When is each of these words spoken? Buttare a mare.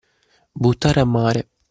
Buttare 0.53 1.01
a 1.01 1.03
mare. 1.03 1.49